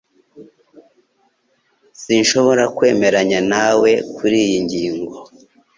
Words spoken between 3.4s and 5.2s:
nawe kuriyi ngingo